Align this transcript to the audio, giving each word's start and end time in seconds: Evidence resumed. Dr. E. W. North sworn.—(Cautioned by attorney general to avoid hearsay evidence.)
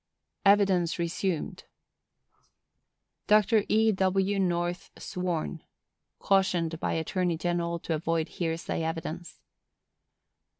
Evidence 0.45 0.97
resumed. 0.97 1.65
Dr. 3.27 3.65
E. 3.67 3.91
W. 3.91 4.39
North 4.39 4.89
sworn.—(Cautioned 4.97 6.79
by 6.79 6.93
attorney 6.93 7.37
general 7.37 7.77
to 7.81 7.93
avoid 7.93 8.27
hearsay 8.29 8.81
evidence.) 8.81 9.37